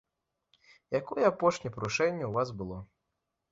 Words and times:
Якое 0.99 1.23
апошняе 1.31 1.71
парушэнне 1.77 2.25
ў 2.31 2.33
вас 2.41 2.49
было? 2.65 2.83